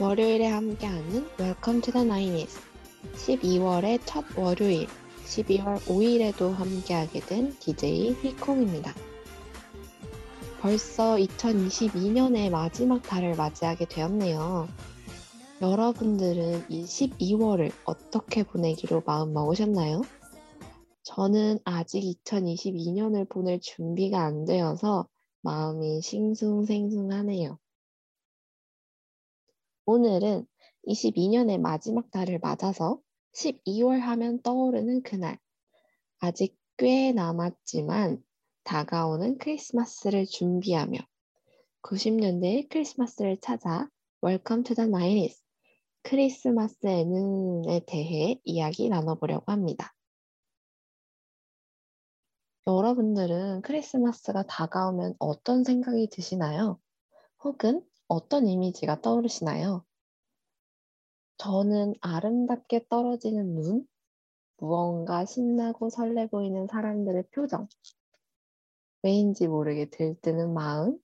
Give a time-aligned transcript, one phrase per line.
[0.00, 2.58] 월요일에 함께하는 Welcome to the 90s
[3.16, 4.86] 12월의 첫 월요일
[5.26, 8.94] 12월 5일에도 함께하게 된 DJ 휘콩입니다.
[10.62, 14.68] 벌써 2022년의 마지막 달을 맞이하게 되었네요.
[15.60, 20.00] 여러분들은 이 12월을 어떻게 보내기로 마음 먹으셨나요?
[21.02, 25.06] 저는 아직 2022년을 보낼 준비가 안 되어서
[25.42, 27.58] 마음이 싱숭생숭하네요.
[29.86, 30.46] 오늘은
[30.86, 33.00] 22년의 마지막 달을 맞아서
[33.34, 35.38] 12월 하면 떠오르는 그날.
[36.18, 38.22] 아직 꽤 남았지만
[38.64, 40.98] 다가오는 크리스마스를 준비하며
[41.82, 43.88] 90년대의 크리스마스를 찾아
[44.22, 45.38] Welcome to the 90s
[46.02, 49.94] 크리스마스에는에 대해 이야기 나눠보려고 합니다.
[52.66, 56.78] 여러분들은 크리스마스가 다가오면 어떤 생각이 드시나요?
[57.42, 59.84] 혹은 어떤 이미지가 떠오르시나요?
[61.36, 63.86] 저는 아름답게 떨어지는 눈,
[64.56, 67.68] 무언가 신나고 설레 보이는 사람들의 표정,
[69.04, 70.98] 왜인지 모르게 들뜨는 마음,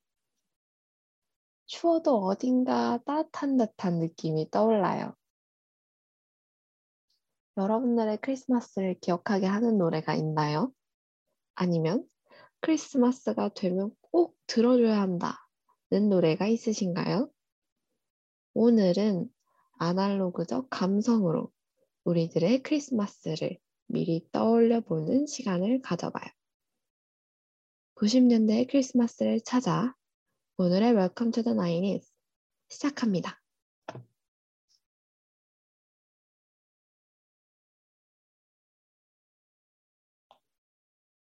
[1.66, 5.14] 추워도 어딘가 따뜻한 듯한 느낌이 떠올라요.
[7.56, 10.72] 여러분들의 크리스마스를 기억하게 하는 노래가 있나요?
[11.54, 12.04] 아니면
[12.62, 15.45] 크리스마스가 되면 꼭 들어줘야 한다는
[15.90, 17.30] 노래가 있으신가요?
[18.54, 19.30] 오늘은
[19.78, 21.52] 아날로그적 감성으로
[22.04, 26.24] 우리들의 크리스마스를 미리 떠올려 보는 시간을 가져봐요.
[27.94, 29.94] 90년대의 크리스마스를 찾아
[30.56, 32.04] 오늘의 Welcome to the 90s
[32.68, 33.40] 시작합니다.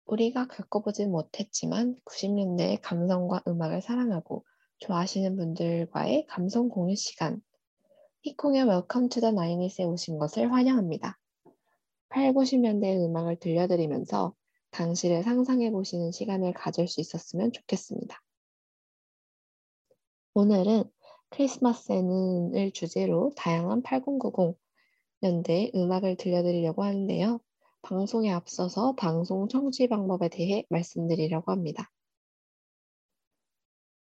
[0.06, 4.46] 우리가 겪어보진 못했지만 90년대의 감성과 음악을 사랑하고
[4.80, 7.41] 좋아하시는 분들과의 감성 공유 시간.
[8.24, 11.18] 히콩의 Welcome to the 90s에 오신 것을 환영합니다.
[12.09, 14.34] 8, 90년대의 음악을 들려드리면서
[14.72, 18.22] 당시를 상상해 보시는 시간을 가질 수 있었으면 좋겠습니다.
[20.34, 20.84] 오늘은
[21.30, 24.57] 크리스마스에는을 주제로 다양한 8090
[25.22, 27.40] 년대 음악을 들려드리려고 하는데요.
[27.81, 31.90] 방송에 앞서서 방송 청취 방법에 대해 말씀드리려고 합니다.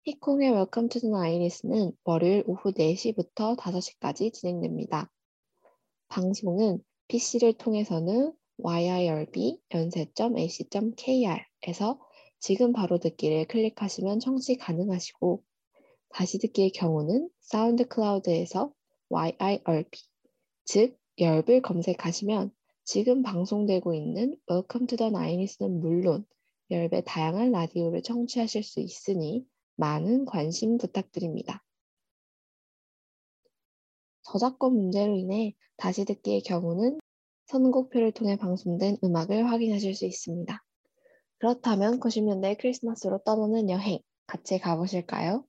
[0.07, 5.11] 히콩의 to the Iris는 월요일 오후 4시부터 5시까지 진행됩니다.
[6.09, 10.79] 방송은 PC를 통해서는 yirb 연세.ac.kr에서
[12.37, 15.41] 지금 바로 듣기를 클릭하시면 청취 가능하시고
[16.09, 18.71] 다시 듣기의 경우는 사운드 클라우드에서
[19.09, 19.89] yirb
[20.65, 22.51] 즉 열을 검색하시면
[22.83, 26.27] 지금 방송되고 있는 Welcome to the Nines는 물론
[26.69, 31.63] 열배 다양한 라디오를 청취하실 수 있으니 많은 관심 부탁드립니다.
[34.23, 36.99] 저작권 문제로 인해 다시 듣기의 경우는
[37.47, 40.63] 선곡표를 통해 방송된 음악을 확인하실 수 있습니다.
[41.37, 45.45] 그렇다면 90년대 크리스마스로 떠나는 여행 같이 가보실까요?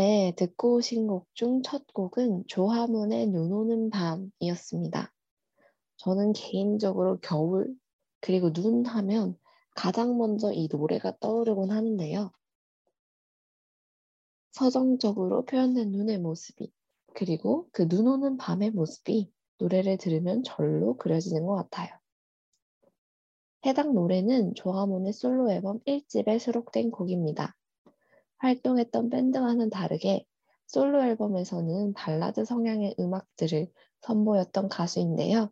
[0.00, 5.12] 네, 듣고 오신 곡 중 첫 곡은 조화문의 눈 오는 밤이었습니다.
[5.98, 7.76] 저는 개인적으로 겨울,
[8.22, 9.36] 그리고 눈 하면
[9.74, 12.32] 가장 먼저 이 노래가 떠오르곤 하는데요.
[14.52, 16.72] 서정적으로 표현된 눈의 모습이,
[17.12, 21.90] 그리고 그 눈 오는 밤의 모습이 노래를 들으면 절로 그려지는 것 같아요.
[23.66, 27.54] 해당 노래는 조화문의 솔로 앨범 1집에 수록된 곡입니다.
[28.40, 30.24] 활동했던 밴드와는 다르게
[30.66, 33.70] 솔로 앨범에서는 발라드 성향의 음악들을
[34.02, 35.50] 선보였던 가수인데요.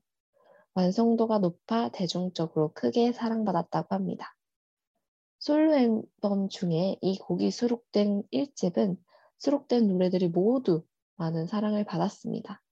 [0.74, 4.34] 완성도가 높아 대중적으로 크게 사랑받았다고 합니다.
[5.38, 8.96] 솔로 앨범 중에 이 곡이 수록된 1집은
[9.38, 10.84] 수록된 노래들이 모두
[11.16, 12.62] 많은 사랑을 받았습니다.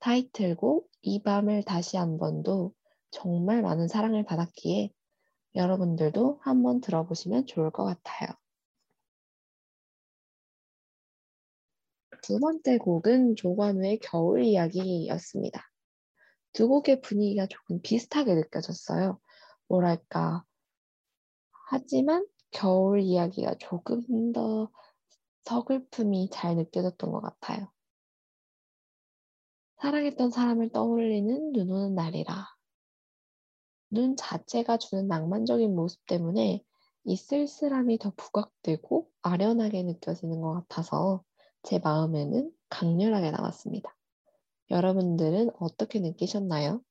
[0.00, 2.72] 타이틀곡 이 밤을 다시 한 번도
[3.10, 4.90] 정말 많은 사랑을 받았기에
[5.54, 8.28] 여러분들도 한번 들어보시면 좋을 것 같아요.
[12.28, 15.66] 두 번째 곡은 조관우의 겨울 이야기였습니다.
[16.52, 19.18] 두 곡의 분위기가 조금 비슷하게 느껴졌어요.
[19.66, 20.44] 뭐랄까.
[21.70, 24.70] 하지만 겨울 이야기가 조금 더
[25.44, 27.72] 서글픔이 잘 느껴졌던 것 같아요.
[29.78, 32.46] 사랑했던 사람을 떠올리는 눈 오는 날이라.
[33.88, 36.62] 눈 자체가 주는 낭만적인 모습 때문에
[37.04, 41.24] 이 쓸쓸함이 더 부각되고 아련하게 느껴지는 것 같아서
[41.62, 43.94] 제 마음에는 강렬하게 남았습니다.
[44.70, 46.82] 여러분들은 어떻게 느끼셨나요?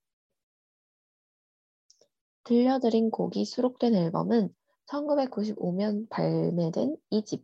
[2.43, 4.53] 들려드린 곡이 수록된 앨범은
[4.87, 7.43] 1995년 발매된 2집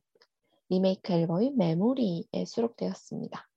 [0.70, 3.50] 리메이크 앨범인 메모리에 수록되었습니다.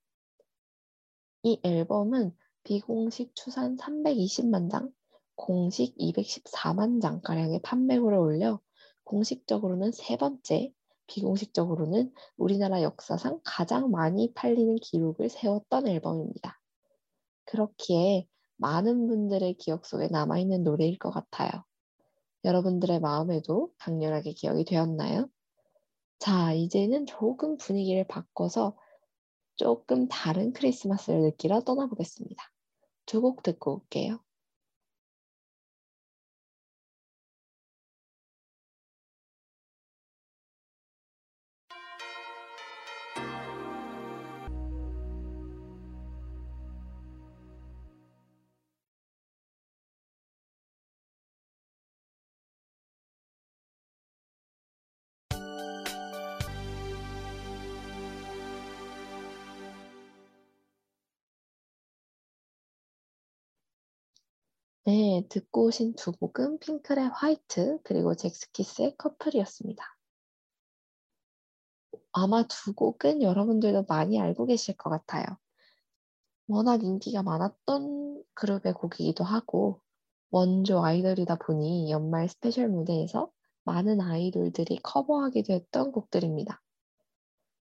[1.44, 4.92] 이 앨범은 비공식 추산 320만 장,
[5.36, 8.60] 공식 214만 장가량의 판매고를 올려
[9.04, 10.72] 공식적으로는 세 번째,
[11.06, 16.60] 비공식적으로는 우리나라 역사상 가장 많이 팔리는 기록을 세웠던 앨범입니다.
[17.44, 18.26] 그렇기에
[18.56, 21.50] 많은 분들의 기억 속에 남아있는 노래일 것 같아요.
[22.44, 25.28] 여러분들의 마음에도 강렬하게 기억이 되었나요?
[26.18, 28.76] 자, 이제는 조금 분위기를 바꿔서
[29.56, 32.42] 조금 다른 크리스마스를 느끼러 떠나보겠습니다.
[33.06, 34.20] 두 곡 듣고 올게요.
[64.86, 69.84] 네, 듣고 오신 두 곡은 핑클의 화이트 그리고 젝스키스의 커플이었습니다.
[72.12, 75.24] 아마 두 곡은 여러분들도 많이 알고 계실 것 같아요.
[76.46, 79.80] 워낙 인기가 많았던 그룹의 곡이기도 하고
[80.30, 83.32] 원조 아이돌이다 보니 연말 스페셜 무대에서
[83.64, 86.62] 많은 아이돌들이 커버하기도 했던 곡들입니다.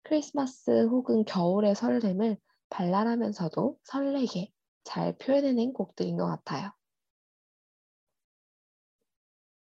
[0.04, 2.38] 크리스마스 혹은 겨울의 설렘을
[2.70, 4.52] 발랄하면서도 설레게
[4.84, 6.72] 잘 표현해낸 곡들인 것 같아요.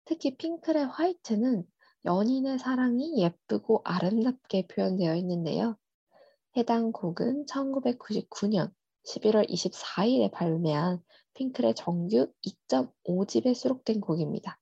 [0.09, 1.67] 특히 핑클의 화이트는
[2.03, 5.77] 연인의 사랑이 예쁘고 아름답게 표현되어 있는데요.
[6.57, 8.73] 해당 곡은 1999년
[9.05, 10.99] 11월 24일에 발매한
[11.35, 14.59] 핑클의 정규 2.5집에 수록된 곡입니다.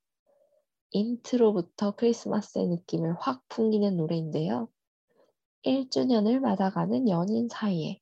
[0.90, 4.68] 인트로부터 크리스마스의 느낌을 확 풍기는 노래인데요.
[5.64, 7.98] 1주년을 맞아가는 연인 사이에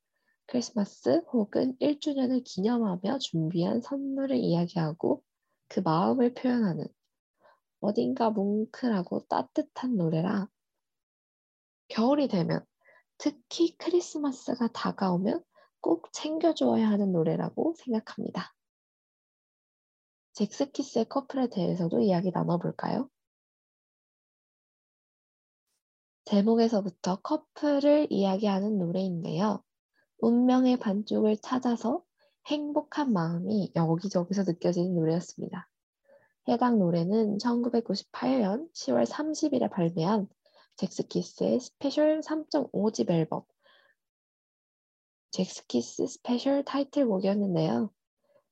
[0.46, 5.22] 크리스마스 혹은 1주년을 기념하며 준비한 선물을 이야기하고
[5.68, 6.88] 그 마음을 표현하는
[7.80, 10.48] 어딘가 뭉클하고 따뜻한 노래라
[11.88, 12.64] 겨울이 되면
[13.18, 15.42] 특히 크리스마스가 다가오면
[15.80, 18.52] 꼭 챙겨주어야 하는 노래라고 생각합니다.
[20.32, 23.08] 잭스키스의 커플에 대해서도 이야기 나눠볼까요?
[26.26, 29.62] 제목에서부터 커플을 이야기하는 노래인데요.
[30.18, 32.02] 운명의 반쪽을 찾아서
[32.46, 35.68] 행복한 마음이 여기저기서 느껴지는 노래였습니다.
[36.48, 40.28] 해당 노래는 1998년 10월 30일에 발매한
[40.76, 43.42] 젝스키스의 스페셜 3.5집 앨범
[45.32, 47.90] 젝스키스 스페셜 타이틀곡이었는데요.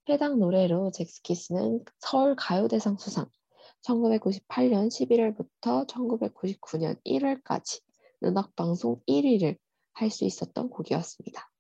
[0.09, 3.31] 해당 노래로 젝스키스는 서울 가요대상 수상
[3.83, 7.81] 1998년 11월부터 1999년 1월까지
[8.25, 9.57] 음악방송 1위를
[9.93, 11.51] 할 수 있었던 곡이었습니다.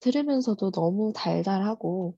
[0.00, 2.16] 들으면서도 너무 달달하고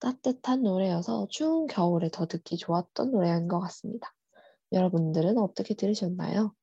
[0.00, 4.12] 따뜻한 노래여서 추운 겨울에 더 듣기 좋았던 노래인 것 같습니다.
[4.72, 6.54] 여러분들은 어떻게 들으셨나요?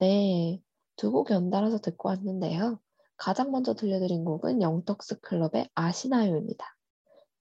[0.00, 0.60] 네,
[0.96, 2.78] 두 곡 연달아서 듣고 왔는데요.
[3.22, 6.76] 가장 먼저 들려드린 곡은 영턱스 클럽의 아시나요입니다.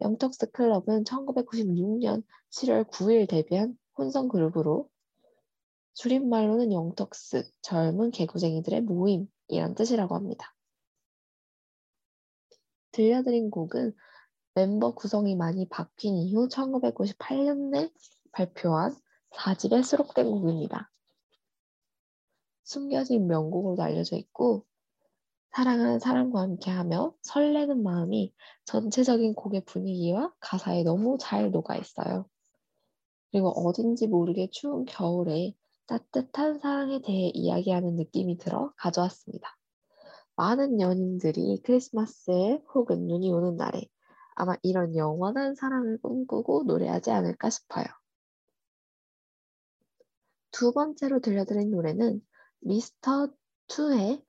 [0.02, 2.22] 영턱스 클럽은 1996년
[2.52, 4.88] 7월 9일 데뷔한 혼성 그룹으로
[5.96, 10.54] 줄임말로는 영턱스, 젊은 개구쟁이들의 모임이란 뜻이라고 합니다.
[12.92, 13.96] 들려드린 곡은
[14.54, 17.92] 멤버 구성이 많이 바뀐 이후 1998년에
[18.34, 18.96] 발표한
[19.32, 20.92] 4집에 수록된 곡입니다.
[22.66, 24.68] 숨겨진 명곡으로 알려져 있고
[25.54, 28.34] 사랑하는 사람과 함께하며 설레는 마음이
[28.66, 32.26] 전체적인 곡의 분위기와 가사에 너무 잘 녹아 있어요.
[33.32, 35.54] 그리고 어딘지 모르게 추운 겨울에
[35.88, 39.58] 따뜻한 사랑에 대해 이야기하는 느낌이 들어 가져왔습니다.
[40.38, 43.88] 많은 연인들이 크리스마스에 혹은 눈이 오는 날에
[44.36, 47.86] 아마 이런 영원한 사랑을 꿈꾸고 노래하지 않을까 싶어요.
[50.52, 52.22] 두 번째로 들려드린 노래는
[52.62, 53.30] 미스터
[53.68, 54.24] 2의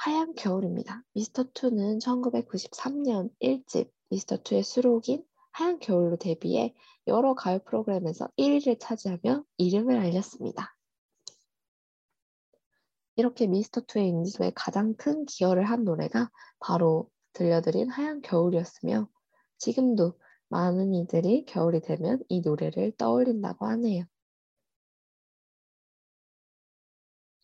[0.00, 1.02] 하얀 겨울입니다.
[1.12, 6.72] 미스터 2는 1993년 1집 미스터 2의 수록인 하얀 겨울로 데뷔해
[7.08, 10.76] 여러 가요 프로그램에서 1위를 차지하며 이름을 알렸습니다.
[13.16, 19.08] 이렇게 미스터 2의 인지도에 가장 큰 기여를 한 노래가 바로 들려드린 하얀 겨울이었으며
[19.58, 20.16] 지금도
[20.48, 24.04] 많은 이들이 겨울이 되면 이 노래를 떠올린다고 하네요.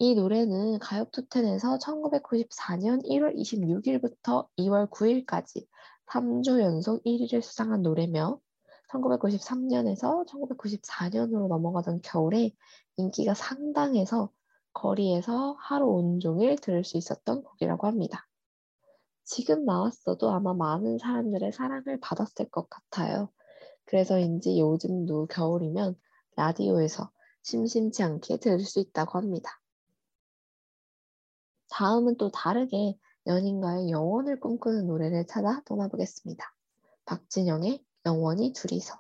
[0.04, 5.66] 이 노래는 가요톱텐에서 1994년 1월 26일부터 2월 9일까지
[6.08, 8.38] 3주 연속 1위를 수상한 노래며
[8.90, 12.50] 1993년에서 1994년으로 넘어가던 겨울에
[12.99, 14.30] 인기가 상당해서
[14.75, 18.26] 거리에서 하루 온종일 들을 수 있었던 곡이라고 합니다.
[19.25, 23.30] 지금 나왔어도 아마 많은 사람들의 사랑을 받았을 것 같아요.
[23.87, 25.99] 그래서인지 요즘도 겨울이면
[26.37, 27.11] 라디오에서
[27.42, 29.63] 심심치 않게 들을 수 있다고 합니다.
[31.75, 36.54] 다음은 또 다르게 연인과의 영원을 꿈꾸는 노래를 찾아 떠나보겠습니다.
[37.04, 38.95] 박진영의 영원히 둘이서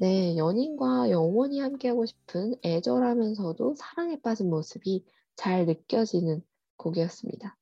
[0.00, 5.04] 네, 연인과 영원히 함께하고 싶은 애절하면서도 사랑에 빠진 모습이
[5.36, 6.42] 잘 느껴지는
[6.78, 7.58] 곡이었습니다.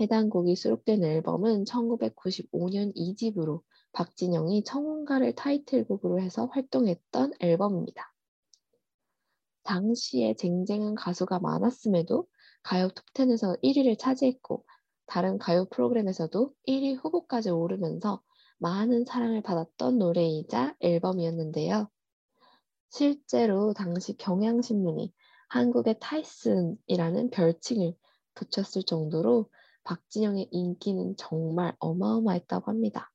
[0.00, 8.12] 해당 곡이 수록된 앨범은 1995년 2집으로 박진영이 청혼가를 타이틀곡으로 해서 활동했던 앨범입니다.
[9.62, 12.26] 당시에 쟁쟁한 가수가 많았음에도
[12.62, 14.64] 가요 톱10에서 1위를 차지했고
[15.06, 18.22] 다른 가요 프로그램에서도 1위 후보까지 오르면서
[18.58, 21.88] 많은 사랑을 받았던 노래이자 앨범이었는데요.
[22.90, 25.12] 실제로 당시 경향신문이
[25.48, 27.94] 한국의 타이슨이라는 별칭을
[28.34, 29.50] 붙였을 정도로
[29.84, 33.10] 박진영의 인기는 정말 어마어마했다고 합니다.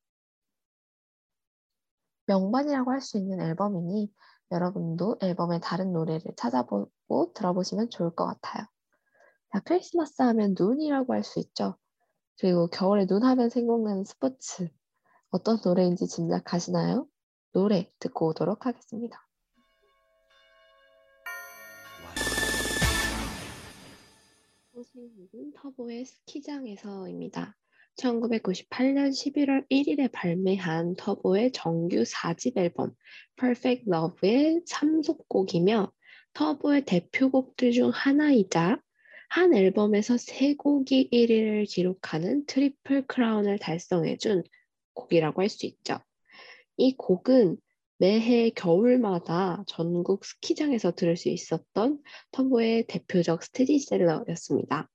[2.28, 4.12] 명반이라고 할 수 있는 앨범이니
[4.52, 8.66] 여러분도 앨범의 다른 노래를 찾아보고 들어보시면 좋을 것 같아요.
[9.52, 11.76] 자, 크리스마스 하면 눈이라고 할 수 있죠.
[12.40, 14.70] 그리고 겨울에 눈 하면 생각나는 스포츠.
[15.30, 17.08] 어떤 노래인지 짐작하시나요?
[17.54, 19.26] 노래 듣고 오도록 하겠습니다.
[24.74, 27.56] 소식은 터보의 스키장에서입니다.
[27.98, 32.94] 1998년 11월 1일에 발매한 터보의 정규 4집 앨범
[33.38, 35.92] Perfect Love의 3속곡이며
[36.34, 38.80] 터보의 대표곡들 중 하나이자
[39.30, 44.44] 한 앨범에서 3곡이 1위를 기록하는 트리플 크라운을 달성해준
[44.94, 46.00] 곡이라고 할 수 있죠.
[46.78, 47.58] 이 곡은
[47.98, 54.90] 매해 겨울마다 전국 스키장에서 들을 수 있었던 터보의 대표적 스테디셀러였습니다.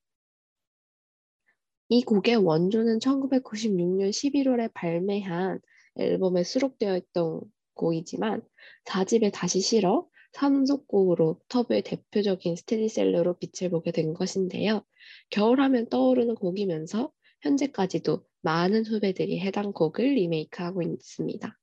[1.92, 5.58] 이 곡의 원조는 1996년 11월에 발매한
[5.96, 7.40] 앨범에 수록되어 있던
[7.74, 8.42] 곡이지만
[8.84, 14.84] 4집에 다시 실어 3속곡으로 터보의 대표적인 스테디셀러로 빛을 보게 된 것인데요.
[15.30, 17.10] 겨울하면 떠오르는 곡이면서
[17.42, 21.58] 현재까지도 많은 후배들이 해당 곡을 리메이크하고 있습니다.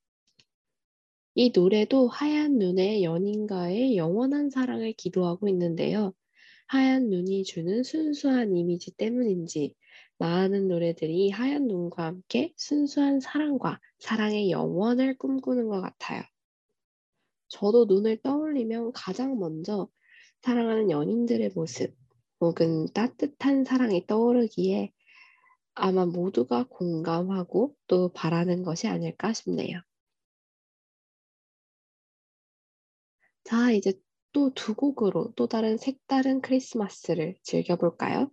[1.35, 6.13] 이 노래도 하얀 눈의 연인과의 영원한 사랑을 기도하고 있는데요.
[6.67, 9.73] 하얀 눈이 주는 순수한 이미지 때문인지
[10.19, 16.23] 많은 노래들이 하얀 눈과 함께 순수한 사랑과 사랑의 영원을 꿈꾸는 것 같아요.
[17.49, 19.89] 저도 눈을 떠올리면 가장 먼저
[20.41, 21.93] 사랑하는 연인들의 모습
[22.39, 24.93] 혹은 따뜻한 사랑이 떠오르기에
[25.75, 29.81] 아마 모두가 공감하고 또 바라는 것이 아닐까 싶네요.
[33.43, 33.93] 자, 이제
[34.31, 38.29] 또 두 곡으로 또 다른 색다른 크리스마스를 즐겨볼까요?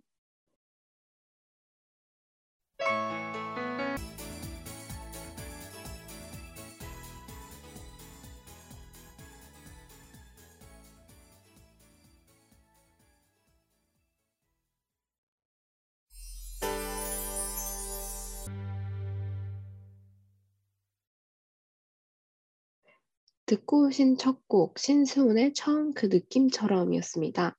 [23.45, 27.57] 듣고 오신 첫 곡 신수훈의 처음 그 느낌처럼이었습니다.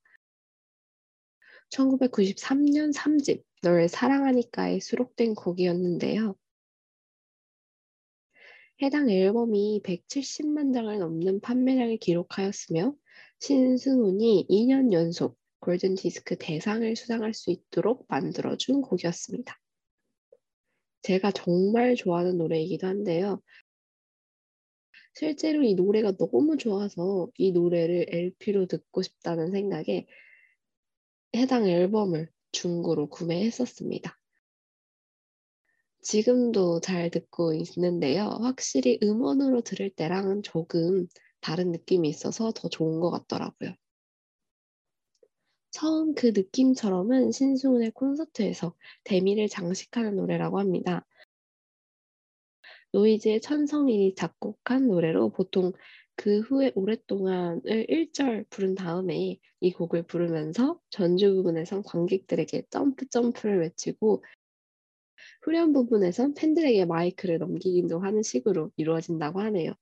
[1.69, 6.35] 1993년 3집 널 사랑하니까에 수록된 곡이었는데요.
[8.81, 12.93] 해당 앨범이 170만 장을 넘는 판매량을 기록하였으며
[13.39, 19.57] 신승훈이 2년 연속 골든 디스크 대상을 수상할 수 있도록 만들어준 곡이었습니다.
[21.01, 23.41] 제가 정말 좋아하는 노래이기도 한데요.
[25.17, 30.05] 실제로 이 노래가 너무 좋아서 이 노래를 LP로 듣고 싶다는 생각에
[31.35, 34.15] 해당 앨범을 중고로 구매했었습니다.
[36.03, 38.25] 지금도 잘 듣고 있는데요.
[38.41, 41.07] 확실히 음원으로 들을 때랑은 조금
[41.41, 43.73] 다른 느낌이 있어서 더 좋은 것 같더라고요.
[45.71, 51.07] 처음 그 느낌처럼은 신승훈의 콘서트에서 데미를 장식하는 노래라고 합니다.
[52.93, 55.73] 노이즈의 천성일이 작곡한 노래로 보통
[56.15, 64.23] 그 후에 오랫동안을 1절 부른 다음에 이 곡을 부르면서 전주 부분에선 관객들에게 점프 점프를 외치고
[65.43, 69.73] 후렴 부분에선 팬들에게 마이크를 넘기기도 하는 식으로 이루어진다고 하네요.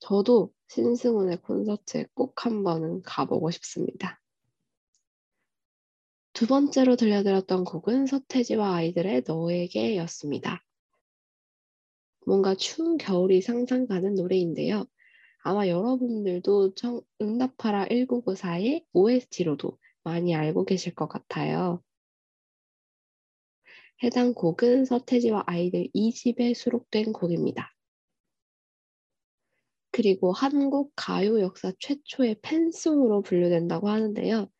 [0.00, 4.20] 저도 신승훈의 콘서트에 꼭 한 번은 가보고 싶습니다.
[6.32, 10.62] 두 번째로 들려드렸던 곡은 서태지와 아이들의 너에게였습니다.
[12.26, 14.86] 뭔가 추운 겨울이 상상 가는 노래인데요.
[15.42, 21.82] 아마 여러분들도 청, 응답하라 1994의 OST로도 많이 알고 계실 것 같아요.
[24.02, 27.72] 해당 곡은 서태지와 아이들 2집에 수록된 곡입니다.
[29.92, 34.50] 그리고 한국 가요 역사 최초의 팬송으로 분류된다고 하는데요.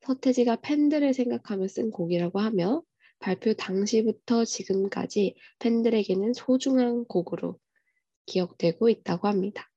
[0.00, 2.82] 서태지가 팬들을 생각하며 쓴 곡이라고 하며
[3.20, 7.58] 발표 당시부터 지금까지 팬들에게는 소중한 곡으로
[8.26, 9.70] 기억되고 있다고 합니다.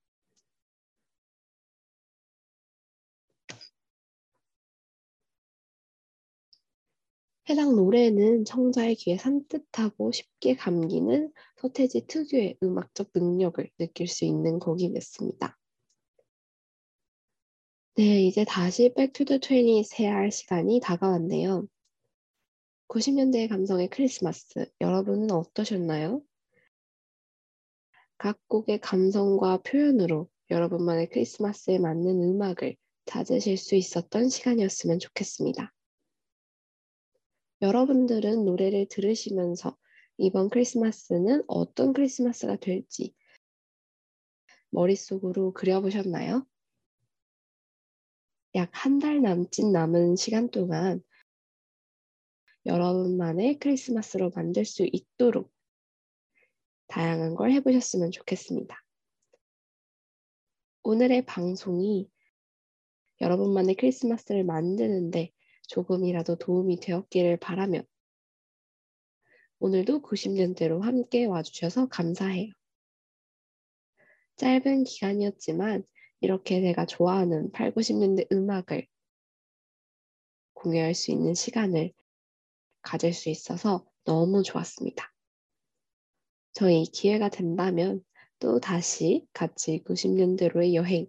[7.50, 14.94] 해당 노래는 청자의 귀에 산뜻하고 쉽게 감기는 서태지 특유의 음악적 능력을 느낄 수 있는 곡이
[14.94, 15.58] 됐습니다.
[17.96, 21.68] 네, 이제 다시 Back to the twenties 해야 할 시간이 다가왔네요.
[22.88, 26.22] 90년대 감성의 크리스마스, 여러분은 어떠셨나요?
[28.18, 35.74] 각 곡의 감성과 표현으로 여러분만의 크리스마스에 맞는 음악을 찾으실 수 있었던 시간이었으면 좋겠습니다.
[37.62, 39.76] 여러분들은 노래를 들으시면서
[40.18, 43.14] 이번 크리스마스는 어떤 크리스마스가 될지
[44.70, 46.46] 머릿속으로 그려보셨나요?
[48.56, 51.02] 약 한 달 남짓 남은 시간 동안
[52.66, 55.52] 여러분만의 크리스마스로 만들 수 있도록
[56.88, 58.82] 다양한 걸 해보셨으면 좋겠습니다.
[60.84, 62.10] 오늘의 방송이
[63.20, 65.32] 여러분만의 크리스마스를 만드는데
[65.68, 67.82] 조금이라도 도움이 되었기를 바라며
[69.60, 72.52] 오늘도 90년대로 함께 와주셔서 감사해요.
[74.36, 75.84] 짧은 기간이었지만
[76.20, 78.88] 이렇게 내가 좋아하는 8, 90년대 음악을
[80.54, 81.94] 공유할 수 있는 시간을
[82.84, 85.12] 가질 수 있어서 너무 좋았습니다.
[86.52, 88.04] 저희 기회가 된다면
[88.38, 91.08] 또 다시 같이 90년대로의 여행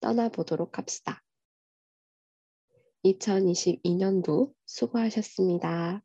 [0.00, 1.22] 떠나보도록 합시다.
[3.04, 6.02] 2022년도 수고하셨습니다.